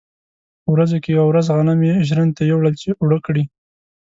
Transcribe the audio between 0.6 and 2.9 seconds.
په ورځو کې یوه ورځ غنم یې ژرندې ته یووړل چې